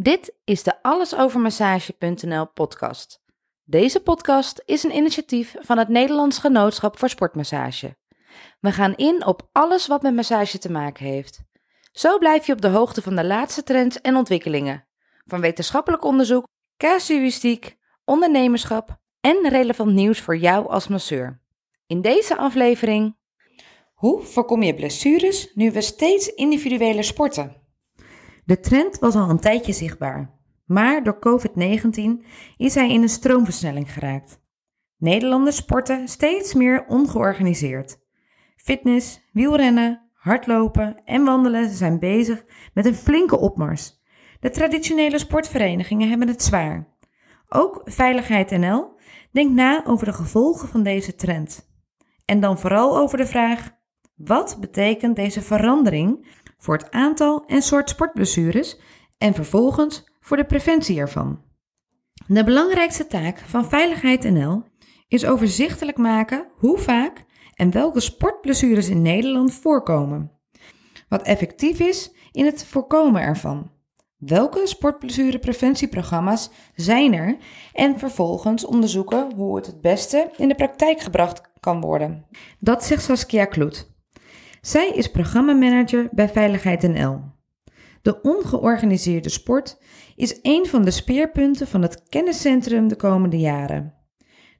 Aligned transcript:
Dit 0.00 0.34
is 0.44 0.62
de 0.62 0.82
allesovermassage.nl 0.82 2.48
podcast. 2.48 3.22
Deze 3.64 4.00
podcast 4.00 4.62
is 4.64 4.82
een 4.82 4.96
initiatief 4.96 5.54
van 5.58 5.78
het 5.78 5.88
Nederlands 5.88 6.38
Genootschap 6.38 6.98
voor 6.98 7.08
Sportmassage. 7.08 7.96
We 8.60 8.72
gaan 8.72 8.94
in 8.94 9.26
op 9.26 9.48
alles 9.52 9.86
wat 9.86 10.02
met 10.02 10.14
massage 10.14 10.58
te 10.58 10.70
maken 10.70 11.06
heeft. 11.06 11.42
Zo 11.92 12.18
blijf 12.18 12.46
je 12.46 12.52
op 12.52 12.60
de 12.60 12.68
hoogte 12.68 13.02
van 13.02 13.16
de 13.16 13.24
laatste 13.24 13.62
trends 13.62 14.00
en 14.00 14.16
ontwikkelingen. 14.16 14.86
Van 15.24 15.40
wetenschappelijk 15.40 16.04
onderzoek, 16.04 16.46
casuïstiek, 16.76 17.76
ondernemerschap 18.04 19.00
en 19.20 19.48
relevant 19.48 19.92
nieuws 19.92 20.20
voor 20.20 20.36
jou 20.36 20.68
als 20.68 20.88
masseur. 20.88 21.42
In 21.86 22.00
deze 22.00 22.36
aflevering. 22.36 23.16
Hoe 23.94 24.22
voorkom 24.22 24.62
je 24.62 24.74
blessures 24.74 25.54
nu 25.54 25.72
we 25.72 25.80
steeds 25.80 26.26
individueler 26.26 27.04
sporten? 27.04 27.67
De 28.48 28.60
trend 28.60 28.98
was 28.98 29.14
al 29.14 29.30
een 29.30 29.40
tijdje 29.40 29.72
zichtbaar, 29.72 30.30
maar 30.66 31.02
door 31.02 31.18
COVID-19 31.18 32.24
is 32.56 32.74
hij 32.74 32.90
in 32.90 33.02
een 33.02 33.08
stroomversnelling 33.08 33.92
geraakt. 33.92 34.40
Nederlanders 34.96 35.56
sporten 35.56 36.08
steeds 36.08 36.54
meer 36.54 36.84
ongeorganiseerd. 36.86 37.98
Fitness, 38.56 39.28
wielrennen, 39.32 40.10
hardlopen 40.12 41.04
en 41.04 41.24
wandelen 41.24 41.68
zijn 41.68 41.98
bezig 41.98 42.44
met 42.74 42.86
een 42.86 42.94
flinke 42.94 43.38
opmars. 43.38 44.02
De 44.40 44.50
traditionele 44.50 45.18
sportverenigingen 45.18 46.08
hebben 46.08 46.28
het 46.28 46.42
zwaar. 46.42 46.96
Ook 47.48 47.80
Veiligheid 47.84 48.50
NL 48.50 48.98
denkt 49.32 49.54
na 49.54 49.84
over 49.86 50.06
de 50.06 50.12
gevolgen 50.12 50.68
van 50.68 50.82
deze 50.82 51.14
trend. 51.14 51.70
En 52.24 52.40
dan 52.40 52.58
vooral 52.58 52.98
over 52.98 53.18
de 53.18 53.26
vraag: 53.26 53.70
wat 54.14 54.56
betekent 54.60 55.16
deze 55.16 55.42
verandering 55.42 56.26
voor 56.58 56.76
het 56.76 56.90
aantal 56.90 57.44
en 57.46 57.62
soort 57.62 57.88
sportblessures 57.88 58.78
en 59.18 59.34
vervolgens 59.34 60.04
voor 60.20 60.36
de 60.36 60.44
preventie 60.44 60.98
ervan? 60.98 61.42
De 62.26 62.44
belangrijkste 62.44 63.06
taak 63.06 63.38
van 63.38 63.68
Veiligheid 63.68 64.22
NL 64.22 64.62
is 65.08 65.26
overzichtelijk 65.26 65.96
maken 65.96 66.46
hoe 66.56 66.78
vaak 66.78 67.24
en 67.54 67.70
welke 67.70 68.00
sportblessures 68.00 68.88
in 68.88 69.02
Nederland 69.02 69.54
voorkomen. 69.54 70.32
Wat 71.08 71.22
effectief 71.22 71.80
is 71.80 72.12
in 72.32 72.44
het 72.44 72.64
voorkomen 72.64 73.22
ervan. 73.22 73.70
Welke 74.16 74.66
sportblessurepreventieprogramma's 74.66 76.50
zijn 76.74 77.14
er 77.14 77.36
en 77.72 77.98
vervolgens 77.98 78.66
onderzoeken 78.66 79.34
hoe 79.34 79.56
het 79.56 79.66
het 79.66 79.80
beste 79.80 80.30
in 80.36 80.48
de 80.48 80.54
praktijk 80.54 81.00
gebracht 81.00 81.40
kan 81.60 81.80
worden. 81.80 82.26
Dat 82.58 82.84
zegt 82.84 83.02
Saskia 83.02 83.44
Kloet. 83.44 83.96
Zij 84.60 84.88
is 84.88 85.10
programmamanager 85.10 86.08
bij 86.12 86.28
Veiligheid 86.28 86.82
NL. 86.82 87.20
De 88.02 88.20
ongeorganiseerde 88.20 89.28
sport 89.28 89.78
is 90.16 90.38
een 90.42 90.66
van 90.66 90.84
de 90.84 90.90
speerpunten 90.90 91.66
van 91.66 91.82
het 91.82 92.02
kenniscentrum 92.08 92.88
de 92.88 92.96
komende 92.96 93.38
jaren. 93.38 93.94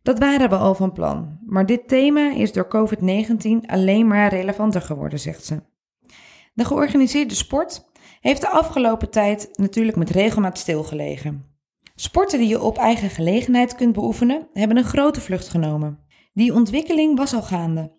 Dat 0.02 0.18
waren 0.18 0.48
we 0.48 0.56
al 0.56 0.74
van 0.74 0.92
plan, 0.92 1.38
maar 1.46 1.66
dit 1.66 1.88
thema 1.88 2.32
is 2.32 2.52
door 2.52 2.68
COVID-19 2.68 3.66
alleen 3.66 4.06
maar 4.06 4.28
relevanter 4.28 4.82
geworden, 4.82 5.18
zegt 5.18 5.44
ze. 5.44 5.62
De 6.54 6.64
georganiseerde 6.64 7.34
sport 7.34 7.84
heeft 8.20 8.40
de 8.40 8.48
afgelopen 8.48 9.10
tijd 9.10 9.48
natuurlijk 9.52 9.96
met 9.96 10.10
regelmaat 10.10 10.58
stilgelegen. 10.58 11.44
Sporten 11.94 12.38
die 12.38 12.48
je 12.48 12.62
op 12.62 12.78
eigen 12.78 13.10
gelegenheid 13.10 13.74
kunt 13.74 13.92
beoefenen, 13.92 14.48
hebben 14.52 14.76
een 14.76 14.84
grote 14.84 15.20
vlucht 15.20 15.48
genomen. 15.48 15.98
Die 16.32 16.54
ontwikkeling 16.54 17.16
was 17.16 17.34
al 17.34 17.42
gaande. 17.42 17.97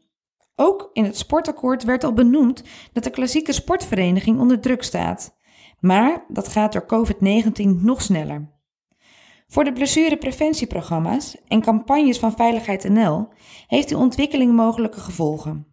Ook 0.62 0.90
in 0.94 1.04
het 1.04 1.18
sportakkoord 1.18 1.84
werd 1.84 2.04
al 2.04 2.14
benoemd 2.14 2.64
dat 2.94 3.04
de 3.04 3.10
klassieke 3.10 3.54
sportvereniging 3.54 4.40
onder 4.40 4.60
druk 4.60 4.84
staat. 4.84 5.38
Maar 5.80 6.26
dat 6.28 6.48
gaat 6.48 6.74
door 6.74 6.86
COVID-19 6.86 7.82
nog 7.82 8.02
sneller. 8.02 8.50
Voor 9.48 9.64
de 9.64 9.74
blessurepreventieprogramma's 9.74 11.38
en 11.48 11.62
campagnes 11.62 12.20
van 12.20 12.36
Veiligheid 12.36 12.90
NL 12.90 13.28
heeft 13.68 13.88
die 13.88 13.98
ontwikkeling 13.98 14.54
mogelijke 14.54 15.00
gevolgen. 15.00 15.68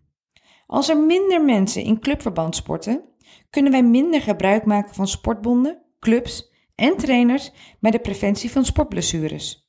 Als 0.66 0.88
er 0.88 0.98
minder 0.98 1.44
mensen 1.44 1.82
in 1.82 2.00
clubverband 2.00 2.56
sporten, 2.56 3.04
kunnen 3.50 3.72
wij 3.72 3.82
minder 3.82 4.22
gebruik 4.22 4.64
maken 4.64 4.94
van 4.94 5.08
sportbonden, 5.08 5.82
clubs 5.98 6.52
en 6.74 6.96
trainers 6.96 7.52
bij 7.80 7.90
de 7.90 7.98
preventie 7.98 8.50
van 8.50 8.64
sportblessures. 8.64 9.65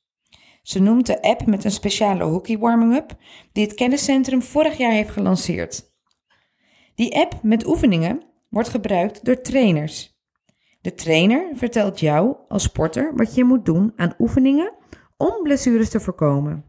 Ze 0.62 0.78
noemt 0.78 1.06
de 1.06 1.22
app 1.22 1.46
met 1.46 1.64
een 1.64 1.70
speciale 1.70 2.24
hockey 2.24 2.58
warming-up 2.58 3.16
die 3.52 3.64
het 3.64 3.74
kenniscentrum 3.74 4.42
vorig 4.42 4.76
jaar 4.76 4.92
heeft 4.92 5.10
gelanceerd. 5.10 5.96
Die 6.94 7.16
app 7.16 7.42
met 7.42 7.66
oefeningen 7.66 8.22
wordt 8.48 8.68
gebruikt 8.68 9.24
door 9.24 9.40
trainers. 9.40 10.16
De 10.80 10.94
trainer 10.94 11.50
vertelt 11.54 12.00
jou 12.00 12.36
als 12.48 12.62
sporter 12.62 13.16
wat 13.16 13.34
je 13.34 13.44
moet 13.44 13.64
doen 13.64 13.92
aan 13.96 14.14
oefeningen 14.18 14.72
om 15.16 15.42
blessures 15.42 15.90
te 15.90 16.00
voorkomen. 16.00 16.64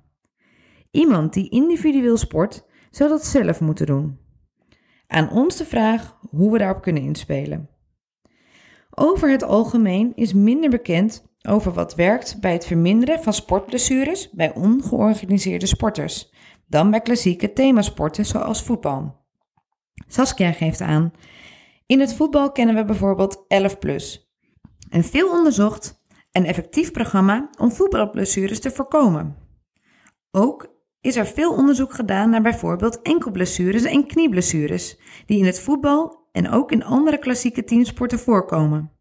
Iemand 0.92 1.34
die 1.34 1.50
individueel 1.50 2.18
sport 2.18 2.66
zou 2.92 3.10
dat 3.10 3.26
zelf 3.26 3.62
moeten 3.62 3.86
doen. 3.86 4.20
Aan 5.08 5.32
ons 5.32 5.56
de 5.56 5.66
vraag 5.66 6.18
hoe 6.30 6.52
we 6.52 6.58
daarop 6.58 6.82
kunnen 6.82 7.04
inspelen. 7.04 7.70
Over 8.90 9.30
het 9.30 9.44
algemeen 9.44 10.12
is 10.16 10.34
minder 10.34 10.70
bekend 10.70 11.29
over 11.48 11.74
wat 11.74 11.96
werkt 11.96 12.40
bij 12.40 12.54
het 12.54 12.66
verminderen 12.66 13.24
van 13.24 13.34
sportblessures 13.34 14.30
bij 14.32 14.54
ongeorganiseerde 14.54 15.66
sporters 15.66 16.32
dan 16.68 16.92
bij 16.92 17.02
klassieke 17.02 17.54
themasporten 17.54 18.26
zoals 18.26 18.64
voetbal. 18.64 19.26
Saskia 20.08 20.52
geeft 20.52 20.82
aan: 20.82 21.12
In 21.86 22.00
het 22.00 22.14
voetbal 22.14 22.52
kennen 22.52 22.76
we 22.76 22.86
bijvoorbeeld 22.86 23.46
11 23.48 23.80
plus, 23.80 24.34
een 24.90 25.04
veel 25.04 25.30
onderzocht 25.30 26.04
en 26.32 26.46
effectief 26.46 26.92
programma 26.92 27.50
om 27.60 27.72
voetbalblessures 27.72 28.60
te 28.60 28.72
voorkomen. 28.72 29.36
Ook 30.32 30.78
is 31.02 31.16
er 31.16 31.26
veel 31.26 31.54
onderzoek 31.54 31.94
gedaan 31.94 32.30
naar 32.30 32.42
bijvoorbeeld 32.42 33.02
enkelblessures 33.02 33.84
en 33.84 34.08
knieblessures, 34.08 35.00
die 35.26 35.40
in 35.40 35.46
het 35.46 35.60
voetbal 35.60 36.28
en 36.32 36.50
ook 36.50 36.72
in 36.72 36.84
andere 36.84 37.18
klassieke 37.18 37.64
teamsporten 37.64 38.20
voorkomen. 38.20 38.99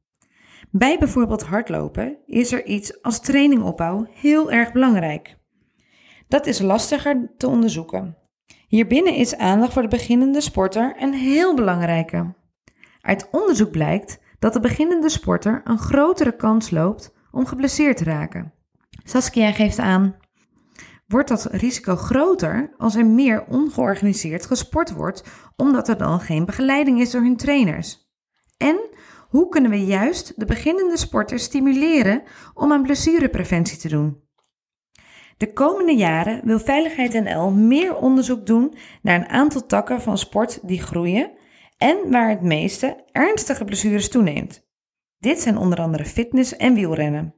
Bij 0.71 0.99
bijvoorbeeld 0.99 1.43
hardlopen 1.43 2.19
is 2.27 2.53
er 2.53 2.65
iets 2.65 3.03
als 3.03 3.21
trainingopbouw 3.21 4.07
heel 4.11 4.51
erg 4.51 4.73
belangrijk. 4.73 5.37
Dat 6.29 6.47
is 6.47 6.61
lastiger 6.61 7.31
te 7.37 7.49
onderzoeken. 7.49 8.17
Hierbinnen 8.67 9.15
is 9.15 9.37
aandacht 9.37 9.73
voor 9.73 9.83
de 9.83 9.89
beginnende 9.89 10.41
sporter 10.41 10.95
een 10.99 11.15
heel 11.15 11.55
belangrijke. 11.55 12.35
Uit 13.01 13.29
onderzoek 13.31 13.71
blijkt 13.71 14.21
dat 14.39 14.53
de 14.53 14.61
beginnende 14.61 15.09
sporter 15.09 15.61
een 15.65 15.79
grotere 15.79 16.37
kans 16.37 16.71
loopt 16.71 17.15
om 17.31 17.47
geblesseerd 17.47 17.97
te 17.97 18.05
raken. 18.05 18.53
Saskia 19.05 19.53
geeft 19.53 19.79
aan: 19.79 20.17
wordt 21.07 21.29
dat 21.29 21.45
risico 21.45 21.97
groter 21.97 22.75
als 22.77 22.95
er 22.95 23.07
meer 23.07 23.45
ongeorganiseerd 23.45 24.47
gesport 24.47 24.93
wordt, 24.93 25.23
omdat 25.57 25.89
er 25.89 25.99
dan 25.99 26.21
geen 26.21 26.45
begeleiding 26.45 27.01
is 27.01 27.11
door 27.11 27.23
hun 27.23 27.37
trainers? 27.37 28.07
En 28.57 28.81
hoe 29.29 29.49
kunnen 29.49 29.71
we 29.71 29.85
juist 29.85 30.33
de 30.37 30.45
beginnende 30.45 30.97
sporters 30.97 31.43
stimuleren 31.43 32.23
om 32.55 32.73
aan 32.73 32.83
blessurepreventie 32.83 33.79
te 33.79 33.89
doen? 33.89 34.27
De 35.37 35.53
komende 35.53 35.95
jaren 35.95 36.41
wil 36.45 36.59
Veiligheid 36.59 37.13
NL 37.13 37.51
meer 37.51 37.97
onderzoek 37.97 38.47
doen 38.47 38.75
naar 39.03 39.21
een 39.21 39.29
aantal 39.29 39.67
takken 39.67 40.01
van 40.01 40.19
sport 40.19 40.69
die 40.69 40.83
groeien 40.83 41.31
en 41.77 42.11
waar 42.11 42.29
het 42.29 42.43
meeste 42.43 43.05
ernstige 43.13 43.65
blessures 43.65 44.09
toeneemt. 44.09 44.67
Dit 45.19 45.41
zijn 45.41 45.59
onder 45.59 45.79
andere 45.79 46.05
fitness 46.05 46.57
en 46.57 46.75
wielrennen. 46.75 47.35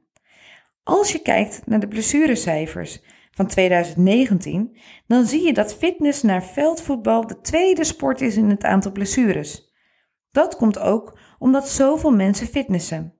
Als 0.83 1.11
je 1.11 1.21
kijkt 1.21 1.61
naar 1.65 1.79
de 1.79 1.87
blessurecijfers 1.87 3.01
van 3.31 3.47
2019, 3.47 4.77
dan 5.07 5.25
zie 5.25 5.45
je 5.45 5.53
dat 5.53 5.75
fitness 5.75 6.21
naar 6.21 6.43
veldvoetbal 6.43 7.27
de 7.27 7.39
tweede 7.41 7.83
sport 7.83 8.21
is 8.21 8.37
in 8.37 8.49
het 8.49 8.63
aantal 8.63 8.91
blessures. 8.91 9.70
Dat 10.31 10.55
komt 10.55 10.79
ook 10.79 11.17
omdat 11.39 11.69
zoveel 11.69 12.11
mensen 12.11 12.47
fitnessen. 12.47 13.13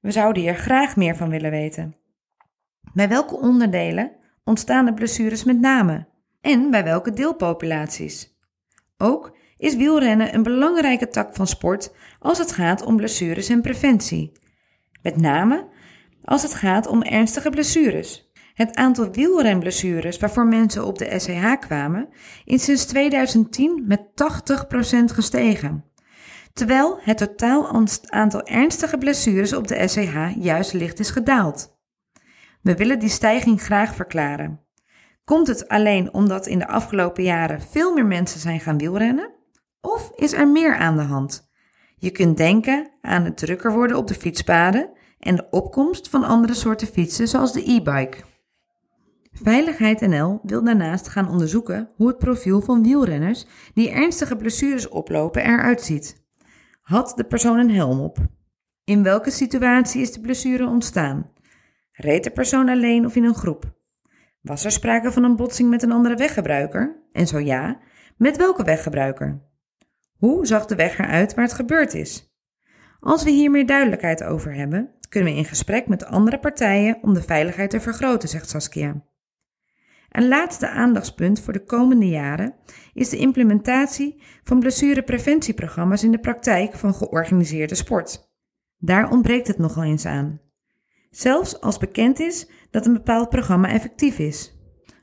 We 0.00 0.10
zouden 0.10 0.42
hier 0.42 0.54
graag 0.54 0.96
meer 0.96 1.16
van 1.16 1.28
willen 1.28 1.50
weten. 1.50 1.96
Bij 2.92 3.08
welke 3.08 3.36
onderdelen 3.36 4.12
ontstaan 4.44 4.84
de 4.84 4.94
blessures 4.94 5.44
met 5.44 5.60
name 5.60 6.06
en 6.40 6.70
bij 6.70 6.84
welke 6.84 7.12
deelpopulaties? 7.12 8.38
Ook 8.98 9.36
is 9.56 9.76
wielrennen 9.76 10.34
een 10.34 10.42
belangrijke 10.42 11.08
tak 11.08 11.34
van 11.34 11.46
sport 11.46 11.92
als 12.18 12.38
het 12.38 12.52
gaat 12.52 12.82
om 12.82 12.96
blessures 12.96 13.48
en 13.48 13.60
preventie. 13.60 14.32
Met 15.02 15.16
name 15.16 15.68
als 16.24 16.42
het 16.42 16.54
gaat 16.54 16.86
om 16.86 17.02
ernstige 17.02 17.50
blessures. 17.50 18.30
Het 18.54 18.76
aantal 18.76 19.10
wielrenblessures 19.10 20.18
waarvoor 20.18 20.46
mensen 20.46 20.84
op 20.86 20.98
de 20.98 21.18
SCH 21.18 21.58
kwamen 21.58 22.08
is 22.44 22.64
sinds 22.64 22.86
2010 22.86 23.84
met 23.86 24.00
80% 24.00 25.04
gestegen 25.04 25.89
terwijl 26.52 26.98
het 27.00 27.18
totaal 27.18 27.86
aantal 28.06 28.42
ernstige 28.42 28.98
blessures 28.98 29.52
op 29.52 29.68
de 29.68 29.88
SCH 29.88 30.34
juist 30.36 30.72
licht 30.72 30.98
is 30.98 31.10
gedaald. 31.10 31.78
We 32.62 32.76
willen 32.76 32.98
die 32.98 33.08
stijging 33.08 33.62
graag 33.62 33.94
verklaren. 33.94 34.60
Komt 35.24 35.46
het 35.46 35.68
alleen 35.68 36.14
omdat 36.14 36.46
in 36.46 36.58
de 36.58 36.68
afgelopen 36.68 37.22
jaren 37.22 37.60
veel 37.60 37.94
meer 37.94 38.06
mensen 38.06 38.40
zijn 38.40 38.60
gaan 38.60 38.78
wielrennen? 38.78 39.30
Of 39.80 40.12
is 40.14 40.32
er 40.32 40.48
meer 40.48 40.76
aan 40.76 40.96
de 40.96 41.02
hand? 41.02 41.48
Je 41.96 42.10
kunt 42.10 42.36
denken 42.36 42.90
aan 43.00 43.24
het 43.24 43.36
drukker 43.36 43.72
worden 43.72 43.96
op 43.96 44.06
de 44.06 44.14
fietspaden 44.14 44.90
en 45.18 45.36
de 45.36 45.46
opkomst 45.50 46.08
van 46.08 46.24
andere 46.24 46.54
soorten 46.54 46.86
fietsen 46.86 47.28
zoals 47.28 47.52
de 47.52 47.70
e-bike. 47.70 48.18
Veiligheid 49.32 50.00
NL 50.00 50.40
wil 50.42 50.64
daarnaast 50.64 51.08
gaan 51.08 51.28
onderzoeken 51.28 51.90
hoe 51.96 52.08
het 52.08 52.18
profiel 52.18 52.60
van 52.60 52.82
wielrenners 52.82 53.46
die 53.74 53.90
ernstige 53.90 54.36
blessures 54.36 54.88
oplopen 54.88 55.44
eruit 55.44 55.82
ziet. 55.82 56.24
Had 56.90 57.12
de 57.16 57.24
persoon 57.24 57.58
een 57.58 57.70
helm 57.70 58.00
op? 58.00 58.18
In 58.84 59.02
welke 59.02 59.30
situatie 59.30 60.00
is 60.00 60.12
de 60.12 60.20
blessure 60.20 60.66
ontstaan? 60.66 61.30
Reed 61.92 62.24
de 62.24 62.30
persoon 62.30 62.68
alleen 62.68 63.04
of 63.04 63.16
in 63.16 63.24
een 63.24 63.34
groep? 63.34 63.72
Was 64.40 64.64
er 64.64 64.70
sprake 64.70 65.12
van 65.12 65.24
een 65.24 65.36
botsing 65.36 65.70
met 65.70 65.82
een 65.82 65.92
andere 65.92 66.14
weggebruiker? 66.14 67.06
En 67.12 67.26
zo 67.26 67.38
ja, 67.38 67.80
met 68.16 68.36
welke 68.36 68.64
weggebruiker? 68.64 69.42
Hoe 70.16 70.46
zag 70.46 70.66
de 70.66 70.74
weg 70.74 70.98
eruit 70.98 71.34
waar 71.34 71.44
het 71.44 71.54
gebeurd 71.54 71.94
is? 71.94 72.34
Als 73.00 73.24
we 73.24 73.30
hier 73.30 73.50
meer 73.50 73.66
duidelijkheid 73.66 74.24
over 74.24 74.54
hebben, 74.54 74.90
kunnen 75.08 75.32
we 75.32 75.38
in 75.38 75.44
gesprek 75.44 75.86
met 75.86 76.04
andere 76.04 76.38
partijen 76.38 76.98
om 77.02 77.14
de 77.14 77.22
veiligheid 77.22 77.70
te 77.70 77.80
vergroten, 77.80 78.28
zegt 78.28 78.48
Saskia. 78.48 79.04
Een 80.10 80.28
laatste 80.28 80.68
aandachtspunt 80.68 81.40
voor 81.40 81.52
de 81.52 81.64
komende 81.64 82.08
jaren 82.08 82.54
is 82.94 83.08
de 83.08 83.16
implementatie 83.16 84.22
van 84.42 84.58
blessurepreventieprogramma's 84.58 86.02
in 86.02 86.10
de 86.10 86.18
praktijk 86.18 86.74
van 86.74 86.94
georganiseerde 86.94 87.74
sport. 87.74 88.30
Daar 88.76 89.10
ontbreekt 89.10 89.46
het 89.46 89.58
nogal 89.58 89.82
eens 89.82 90.06
aan. 90.06 90.40
Zelfs 91.10 91.60
als 91.60 91.78
bekend 91.78 92.20
is 92.20 92.48
dat 92.70 92.86
een 92.86 92.92
bepaald 92.92 93.28
programma 93.28 93.68
effectief 93.68 94.18
is. 94.18 94.58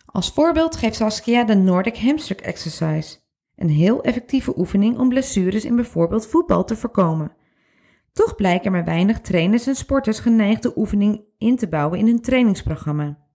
Als 0.06 0.32
voorbeeld 0.32 0.76
geeft 0.76 0.96
Saskia 0.96 1.44
de 1.44 1.56
Nordic 1.56 1.98
Hamstring 1.98 2.42
Exercise, 2.42 3.18
een 3.56 3.70
heel 3.70 4.04
effectieve 4.04 4.60
oefening 4.60 4.98
om 4.98 5.10
blessures 5.10 5.66
in 5.66 5.76
bijvoorbeeld 5.76 6.28
voetbal 6.28 6.64
te 6.64 6.76
voorkomen. 6.76 7.36
Toch 8.14 8.36
blijken 8.36 8.72
maar 8.72 8.86
weinig 8.86 9.22
trainers 9.22 9.68
en 9.68 9.76
sporters 9.76 10.20
geneigd 10.20 10.64
de 10.64 10.78
oefening 10.78 11.24
in 11.38 11.56
te 11.56 11.68
bouwen 11.68 12.00
in 12.00 12.08
hun 12.08 12.22
trainingsprogramma. 12.22 13.27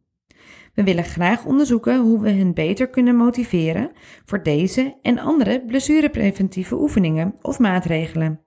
We 0.74 0.84
willen 0.84 1.04
graag 1.04 1.44
onderzoeken 1.44 2.00
hoe 2.00 2.20
we 2.20 2.30
hen 2.30 2.54
beter 2.54 2.88
kunnen 2.88 3.16
motiveren 3.16 3.90
voor 4.24 4.42
deze 4.42 4.98
en 5.02 5.18
andere 5.18 5.64
blessurepreventieve 5.66 6.80
oefeningen 6.80 7.34
of 7.42 7.58
maatregelen. 7.58 8.40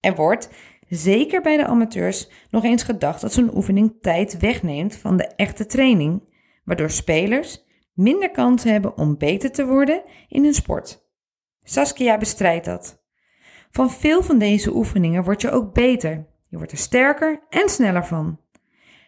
Er 0.00 0.14
wordt, 0.14 0.50
zeker 0.88 1.42
bij 1.42 1.56
de 1.56 1.66
amateurs, 1.66 2.30
nog 2.50 2.64
eens 2.64 2.82
gedacht 2.82 3.20
dat 3.20 3.32
zo'n 3.32 3.56
oefening 3.56 3.94
tijd 4.00 4.38
wegneemt 4.38 4.96
van 4.96 5.16
de 5.16 5.26
echte 5.26 5.66
training, 5.66 6.22
waardoor 6.64 6.90
spelers 6.90 7.64
minder 7.94 8.30
kans 8.30 8.64
hebben 8.64 8.96
om 8.96 9.18
beter 9.18 9.52
te 9.52 9.66
worden 9.66 10.02
in 10.28 10.44
hun 10.44 10.54
sport. 10.54 11.04
Saskia 11.62 12.18
bestrijdt 12.18 12.64
dat. 12.64 13.04
Van 13.70 13.90
veel 13.90 14.22
van 14.22 14.38
deze 14.38 14.74
oefeningen 14.74 15.24
word 15.24 15.40
je 15.40 15.50
ook 15.50 15.74
beter. 15.74 16.26
Je 16.48 16.56
wordt 16.56 16.72
er 16.72 16.78
sterker 16.78 17.42
en 17.48 17.68
sneller 17.68 18.06
van. 18.06 18.40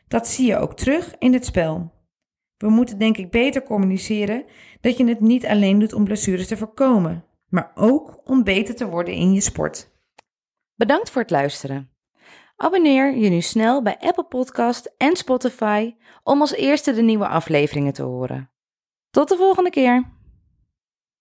Dat 0.08 0.28
zie 0.28 0.46
je 0.46 0.56
ook 0.56 0.76
terug 0.76 1.14
in 1.18 1.32
het 1.32 1.44
spel. 1.44 1.97
We 2.58 2.68
moeten 2.68 2.98
denk 2.98 3.16
ik 3.16 3.30
beter 3.30 3.62
communiceren 3.62 4.44
dat 4.80 4.96
je 4.96 5.04
het 5.04 5.20
niet 5.20 5.46
alleen 5.46 5.78
doet 5.78 5.92
om 5.92 6.04
blessures 6.04 6.46
te 6.46 6.56
voorkomen, 6.56 7.24
maar 7.48 7.72
ook 7.74 8.20
om 8.24 8.44
beter 8.44 8.74
te 8.74 8.86
worden 8.86 9.14
in 9.14 9.32
je 9.32 9.40
sport. 9.40 9.90
Bedankt 10.74 11.10
voor 11.10 11.22
het 11.22 11.30
luisteren. 11.30 11.90
Abonneer 12.56 13.16
je 13.16 13.28
nu 13.28 13.40
snel 13.40 13.82
bij 13.82 13.96
Apple 13.98 14.24
Podcast 14.24 14.94
en 14.96 15.16
Spotify 15.16 15.94
om 16.22 16.40
als 16.40 16.54
eerste 16.54 16.92
de 16.92 17.02
nieuwe 17.02 17.28
afleveringen 17.28 17.92
te 17.92 18.02
horen. 18.02 18.50
Tot 19.10 19.28
de 19.28 19.36
volgende 19.36 19.70
keer. 19.70 20.17